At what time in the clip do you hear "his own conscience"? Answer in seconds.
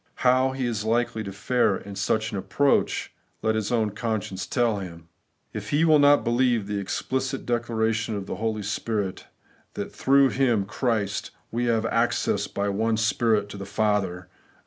3.53-4.47